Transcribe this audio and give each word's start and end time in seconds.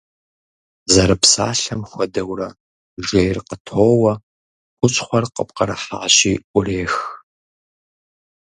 Зэрыпсалъэм 0.93 1.81
хуэдэурэ, 1.89 2.49
жейр 3.05 3.37
къытоуэ, 3.47 4.13
хущхъуэр 4.77 5.25
къыпкърыхьащи 5.35 6.33
Ӏурех. 6.51 6.95